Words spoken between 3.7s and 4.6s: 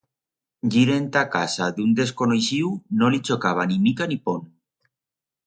ni mica ni pont.